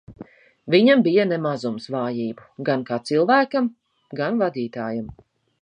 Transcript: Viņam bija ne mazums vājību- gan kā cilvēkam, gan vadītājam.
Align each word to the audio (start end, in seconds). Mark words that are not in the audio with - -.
Viņam 0.75 1.03
bija 1.07 1.25
ne 1.31 1.37
mazums 1.43 1.85
vājību- 1.97 2.47
gan 2.71 2.87
kā 2.89 3.01
cilvēkam, 3.11 3.71
gan 4.23 4.45
vadītājam. 4.45 5.17